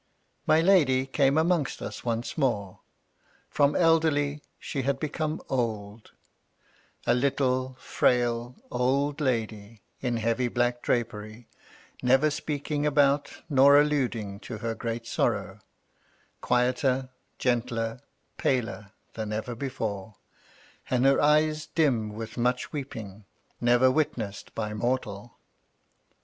My 0.47 0.61
Lady 0.61 1.05
came 1.05 1.37
amongst 1.37 1.79
us 1.79 2.03
once 2.03 2.35
more. 2.35 2.79
From 3.51 3.75
elderly 3.75 4.41
she 4.57 4.81
had 4.81 4.99
become 4.99 5.43
old; 5.47 6.13
a 7.05 7.13
little, 7.13 7.75
frail, 7.79 8.55
old 8.71 9.21
lady, 9.21 9.83
in 9.99 10.17
heavy 10.17 10.47
black 10.47 10.81
drapery, 10.81 11.49
never 12.01 12.31
speaking 12.31 12.83
about 12.83 13.31
nor 13.47 13.79
alluding 13.79 14.39
to 14.39 14.57
her 14.57 14.73
great 14.73 15.05
sorrow; 15.05 15.59
quieter, 16.41 17.09
gentler, 17.37 17.99
paler 18.37 18.93
than 19.13 19.31
ever 19.31 19.53
before; 19.53 20.15
and 20.89 21.05
her 21.05 21.21
eyes 21.21 21.67
dim 21.67 22.09
with 22.15 22.39
much 22.39 22.73
weep 22.73 22.95
ing, 22.95 23.25
never 23.61 23.91
witnessed 23.91 24.55
by 24.55 24.73
mortal. 24.73 25.37